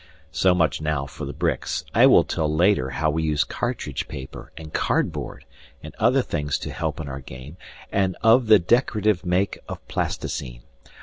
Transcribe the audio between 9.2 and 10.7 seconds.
make of plasticine.